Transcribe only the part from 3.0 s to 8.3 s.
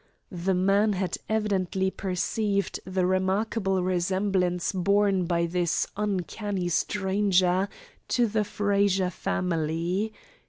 remarkable resemblance borne by this uncanny stranger to